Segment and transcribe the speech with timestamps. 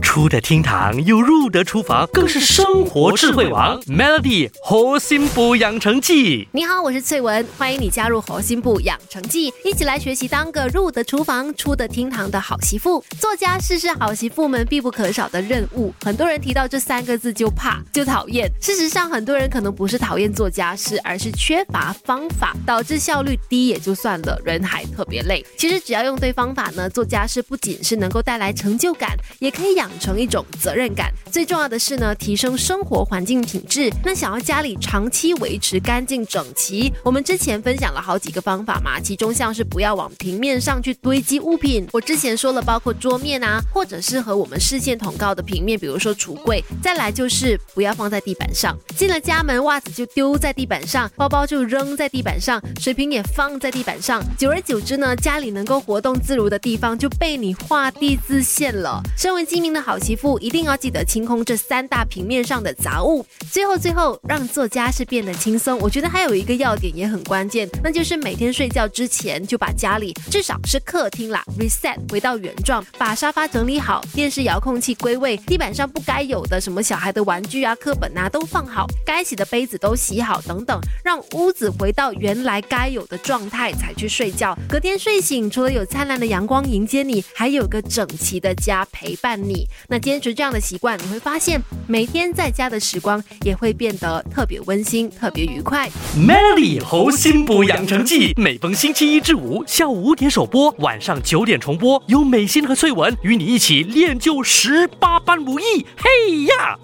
[0.00, 3.80] 出得厅堂又入得厨房，更是生活智慧王。
[3.82, 13.04] Melody 核心部养成记，你好，我是翠文，欢迎你加入核心部养成记，一起来学习当个入得厨房、出得厅堂的好媳妇。
[13.20, 18.50] 做家事是好媳妇们必不可少的任务，很多人提到这三个字就怕就讨厌。
[18.60, 25.44] 事实上，很多人可能不是讨厌做家事，而是缺乏方法，导致效率低也就算了，人还特别累。
[25.56, 29.89] 其实只要用对方法呢，做家事不仅是能够带来成就感，也可以养。
[29.90, 33.90] 养成一种责任感，最重要的是呢，提升生活环境品质。
[34.04, 41.86] 那想要家里长期维持干净整齐，我们之前分享了好几个方法嘛，其中像是不要往平面上去堆积物品。
[41.92, 46.64] 我之前说了，包括桌面啊，或者是和我们视线同高的平面，比如说橱柜。
[46.80, 54.22] 再来就是不要放在地板上，进了家门，袜子就丢在地板上，包包就扔在地板上，水瓶也放在地板上。
[54.38, 59.00] 久而久之呢，家里能够活动自如的地方就被你画地自限了。
[59.16, 60.00] 身为精明的好。
[60.00, 65.78] 媳妇一定要记得清空这三大平面上的杂物，最后最后让做家事变得轻松。
[65.78, 84.58] 我觉得还有一个要点也很关键，那就是每天睡觉之前就把家里至少是客厅啦 reset 回到原状，把沙发整理好，电视遥控器归位，地板上不该有的什么小孩的玩具啊、课本啊都放好，该洗的杯子都洗好等等，让屋子回到原来该有的状态才去睡觉。
[84.66, 89.59] 隔天睡醒，除了有灿烂的阳光迎接你，还有个整齐的家陪伴你。
[89.88, 95.88] 那坚持这样的习惯，你会发现每天在家的时光也会变得特别温馨、特别愉快。
[96.16, 105.86] Melody 猴心补养成记，每逢星期一至五下午五点首播，晚上九点重播，由美心和翠文与你一起练就十八般武艺。
[105.96, 106.78] 嘿呀！